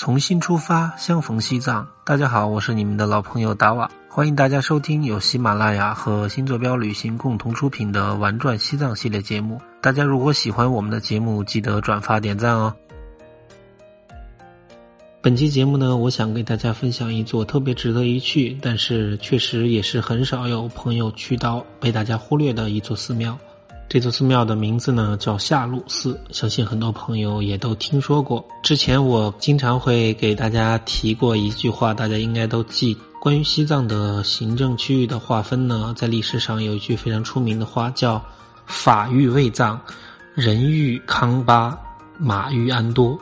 [0.00, 1.86] 重新出发，相逢西藏。
[2.06, 9.60] 大家好，我是你们的老朋友达瓦，欢迎大家收听由喜马拉雅和新坐标旅行共同出品的《玩转西藏》系列节目。
[9.82, 12.74] 大家如果喜欢我们的节目，记得转发点赞哦。
[15.20, 23.38] 本期节目呢，我想给大家分享一座特别值得一去，但是确实也是很少有朋友去到、被大家忽略的一座寺庙。
[23.90, 28.46] 这座寺庙的名字呢叫夏鲁寺，相信很多朋友也都听说过。
[28.62, 32.96] 之前我经常会给大家提过一句话，大家应该都记。
[33.20, 38.22] 关于西藏的行政区域的划分呢，在历史上有一句非常出名的话，叫
[38.64, 39.80] “法域卫藏，
[40.34, 41.76] 人欲康巴，
[42.16, 43.18] 马欲安多”。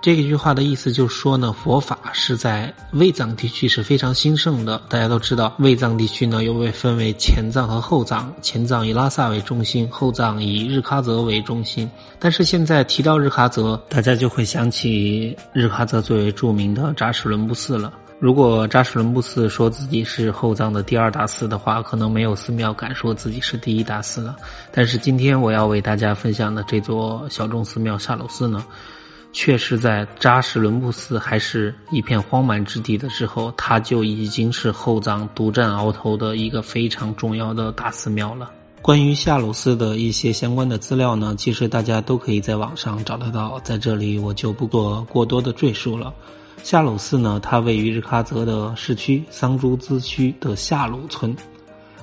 [0.00, 4.80] 这一句话的意思就是说呢，佛法是在卫藏地区是非常兴盛的。
[4.88, 11.90] 大家都知道，卫藏地区呢又被分为前藏和后藏，前藏以拉萨为中心，后藏以日喀则为中心。
[12.20, 17.92] 但是现在提到日喀则，大家就会想起日喀则最为著名的扎什伦布寺了。
[18.20, 24.36] 如果扎什伦布寺说自己是后藏的第二大寺的话，可能没有寺庙敢说自己是第一大寺了。
[24.70, 28.64] 但是今天我要为大家分享的这座小众寺庙夏鲁寺呢？
[29.32, 38.50] 却是在扎什伦布寺还是一片荒蛮之地的时候，它就已经是后藏独占鳌头的一个非常重要的大寺庙了。
[38.80, 46.14] 关于夏鲁寺的一些相关的资料呢，其实大家都可以在网上找得到，在这里我就不做过多的赘述了。
[46.62, 51.36] 夏鲁寺呢，它位于日喀则的市区桑珠孜区的夏鲁村。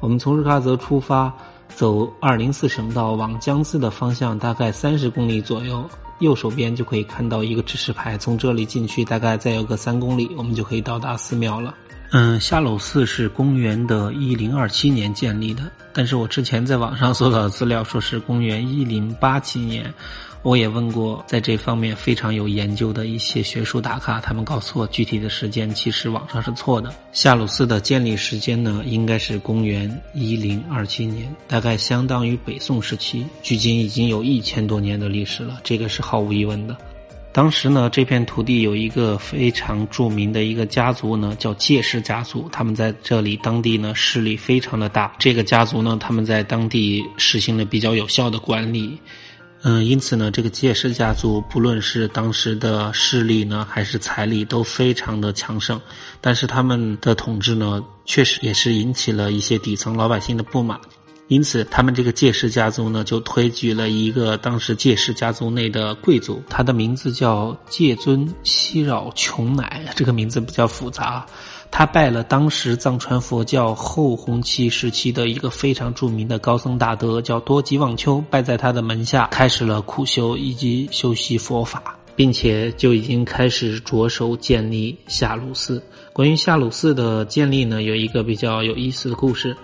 [0.00, 1.32] 我们从日喀则出发，
[1.68, 5.84] 走二零四省道往江孜的方向，大概三十公里左右。
[6.20, 11.74] 右手边就可以看到一个指示牌，从这里进去大概再有个三公里，我们就可以到达寺庙了。
[12.12, 19.92] 嗯，夏鲁寺是公元的一零二七年建立的，但是我之前在网上搜到的资料说是公元一零八七年。
[20.42, 26.92] 我也问过在这方面非常有研究的一些学术大咖，他们告诉我具体的时间其实网上是错的。
[27.12, 36.76] 夏鲁寺的建立时间呢，应该是公元一零二七年，大概相当于北宋时期，距今已经有一千多年的历史了，这个是毫无疑问的。
[37.32, 45.14] 当时呢，这片土地有一个非常著名的一个家族呢，叫介氏家族，他们在这里当地呢势力非常的大。
[45.18, 48.98] 这个家族呢，他们在当地实行了比较有效的管理。
[49.62, 55.80] 嗯，因此呢，这个介氏家族不论是当时的势力呢，还是财力都非常的强盛，
[56.20, 60.80] 但是他们的统治呢，确实也是引起了一些底层老百姓的不满，
[61.30, 71.24] 因此他们这个介氏家族呢，就推举了一个当时介氏家族内的贵族，他的名字叫介尊西扰琼乃，这个名字比较复杂。
[71.70, 85.80] 他拜了当时藏传佛教后弘期时期的一个非常著名的高僧大德，叫多吉旺丘，拜在他的门下，开始了苦修以及修习佛法，并且就已经开始着手建立夏鲁寺。
[86.12, 89.56] 关于夏鲁寺的建立呢，有一个比较有意思的故事。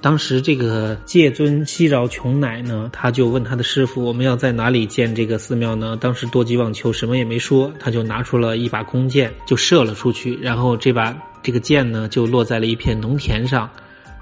[0.00, 11.16] 当时这个戒尊西饶琼乃呢，他就问他的师傅：“我们要在哪里建这个寺庙呢？”当时多吉旺秋什么也没说，他就拿出了一把弓箭，就射了出去，然后这把。
[11.40, 13.70] 这个箭呢，就落在了一片农田上，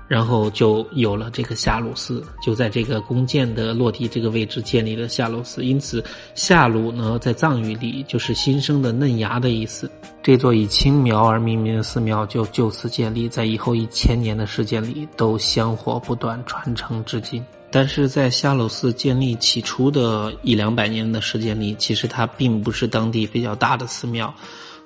[0.08, 5.64] 然后就有了这个夏鲁寺，就在这个弓箭的落地这个位置建立了夏鲁寺。
[5.64, 9.90] 因此，夏鲁呢，在藏语里就是新生的嫩芽的意思。
[10.22, 17.44] 这座以青苗而命名的寺庙就就此建立，在以后一千年的时间里都香火不断，传承至今。
[17.70, 24.32] 但是在夏鲁寺建立起初的一两百年的时间里，其实它并不是当地比较大的寺庙。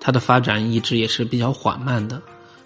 [0.01, 2.21] 它的发展一直也是比较缓慢的，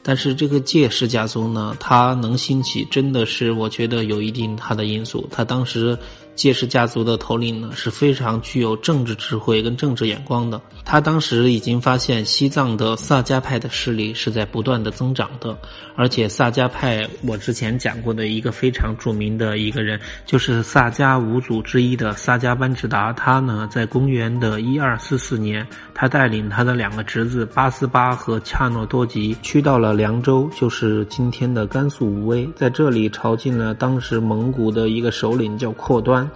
[0.05, 5.27] 但是这个介氏家族呢，它能兴起，真的是我觉得有一定它的因素。
[5.33, 5.99] 他当时。
[6.35, 10.61] 介氏家族的头领呢是非常具有政治智慧跟政治眼光的。
[10.85, 15.57] 他当时已经发现西藏的萨迦派的势力是在不断的增长的，
[15.95, 23.13] 而且萨迦派我之前讲过的一个非常著名的一个人，就是萨迦五祖之一的萨迦班智达。
[23.13, 25.65] 他呢在公元的一二四四年，
[25.95, 36.29] 他带领他的两个侄子巴斯巴和恰诺多吉去到了凉州，就是今天的甘肃武威，在这里朝觐了当时蒙古的一个首领叫阔端。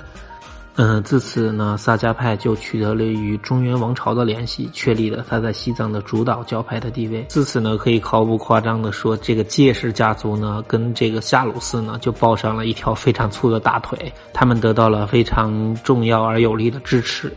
[0.80, 7.26] 嗯，自此呢，萨迦派就取得了与中原王朝的联系，确立了他在西藏的主导教派的地位。
[7.28, 14.12] 自此呢，可以毫不夸张的说，这个介氏家族呢，跟这个夏鲁寺呢，就抱上了一条非常粗的大腿。
[14.32, 17.32] 他们得到了非常重要而有力的支持，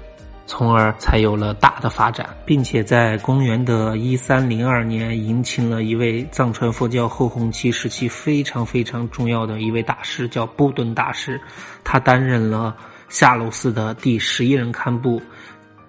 [0.46, 11.40] 从而才有了大的发展，并且在公元的一三零二年，迎请了一位藏传佛教后弘期时期非常非常重要的一位大师，叫布顿大师，
[11.84, 12.76] 他担任了。
[13.10, 15.22] 夏鲁寺的第十一任堪布，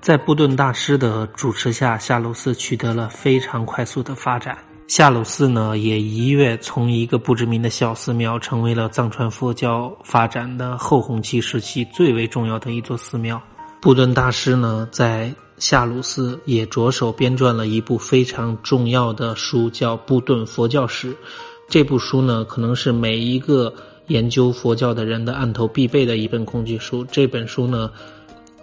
[0.01, 4.59] 在布顿大师的主持下，夏鲁寺取得了非常快速的发展。
[4.89, 13.41] 夏鲁寺呢，也一跃从一个不知名的小寺庙，成为了藏传佛教发展的后弘期时期最为重要的一座寺庙。
[13.83, 21.13] 布顿大师呢，在夏鲁寺也着手编撰了一部非常重要的书，叫《布顿佛教史》。
[21.69, 23.75] 这部书呢，可能是每一个
[24.07, 27.05] 研究佛教的人的案头必备的一本工具书。
[27.11, 27.91] 这本书呢。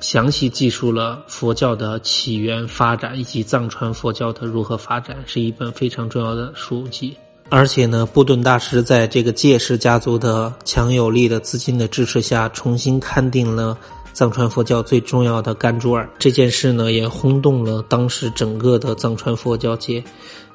[0.01, 7.18] 详细记述了佛教的起源、发展以及藏传佛教的如何发展，是一本非常重要的书籍。
[7.50, 13.77] 而且呢，布顿大师在这个介氏家族的强有力的资金的支持下，重新勘定了
[14.13, 16.09] 藏传佛教最重要的甘珠尔。
[16.17, 20.03] 这件事呢，也轰动了当时整个的藏传佛教界。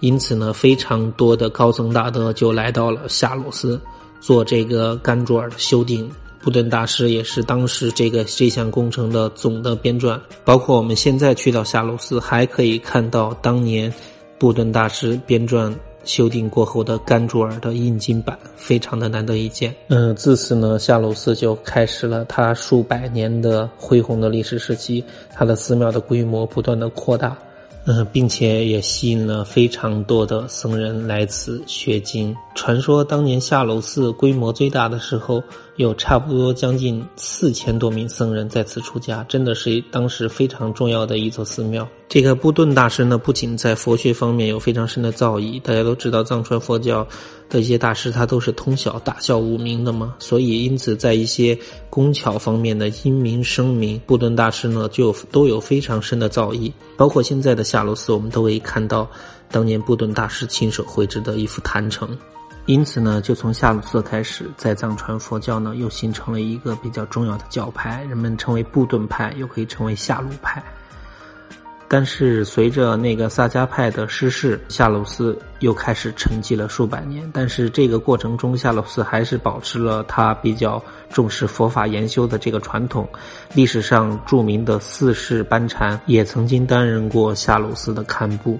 [0.01, 3.81] 因此呢，非常多的高僧大德就来到了夏鲁斯，
[4.21, 6.11] 做这个甘珠尔的修订。
[6.43, 13.91] 布顿大师也是当时这个这项工程的总的编撰，包括我们现在去到夏鲁斯，还可以看到当年
[14.39, 15.75] 布顿大师编撰
[16.05, 19.75] 修订过后的甘珠尔的印经版，非常的难得一见。
[19.89, 27.37] 嗯，自此呢，夏鲁寺就开始了它数百年的恢宏的历史时期，它的寺庙的规模不断的扩大。
[27.87, 32.35] 嗯，并且也吸引了非常多的僧人来此学经。
[32.55, 35.43] 传说当年夏楼寺规模最大的时候，
[35.77, 41.87] 有差不多将近四千多名僧人在此出家，真的是当时非常重要的一座寺庙。
[42.09, 47.05] 这个布顿大师呢，不仅在佛学方面有非常深的造诣，大家都知道藏传佛教
[47.49, 51.59] 的一些大师他都是通晓大孝五明的嘛，所以因此在一些
[51.91, 59.11] 工巧方面的音明声明，布顿大师呢就都有非常深的造诣，包括现在的夏洛寺，我们都可以看到
[59.51, 62.17] 当年布顿大师亲手绘制的一幅坛城。
[62.67, 70.63] 因此呢，就从夏鲁寺开始，在藏传佛教呢又形成了一个比较重要的教派，人们称为布顿派，又可以称为夏鲁派。
[71.87, 77.31] 但是随着那个萨迦派的失势，夏鲁寺又开始沉寂了数百年。
[77.33, 83.07] 但是这个过程中，夏鲁寺还是保持了他比较重视佛法研修的这个传统。
[83.53, 88.59] 历史上著名的四世班禅也曾经担任过夏鲁寺的堪布。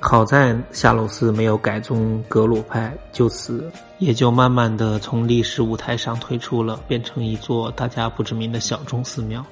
[0.00, 9.44] 好在夏洛斯没有改宗格鲁派，就此也就慢慢的从历史舞台上退出了，变成一座大家不知名的小众寺庙。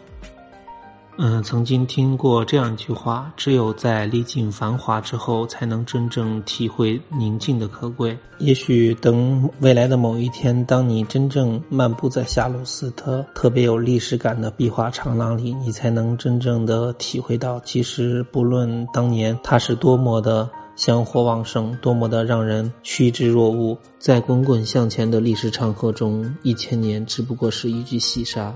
[1.18, 8.18] 嗯，曾经听过这样一句话：只有在历尽繁华之后，才能真正体会宁静的可贵。
[8.36, 28.54] 也许等未来的某一天，当你真正漫步在夏洛斯特特别有历史感的壁画长廊里，你才能真正的体会到，其实不论当年它是多么的香火旺盛，多么的让人趋之若鹜，在滚滚向前的历史长河中，一千年只不过是一具细沙。